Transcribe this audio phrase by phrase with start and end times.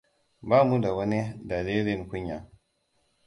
[0.41, 2.49] Ba mu da wani dalilin kunya.